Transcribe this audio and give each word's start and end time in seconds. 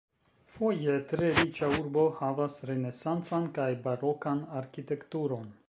Foje 0.51 0.95
tre 1.11 1.27
riĉa 1.39 1.69
urbo 1.75 2.05
havas 2.21 2.57
renesancan 2.71 3.47
kaj 3.59 3.69
barokan 3.87 4.43
arkitekturon. 4.63 5.57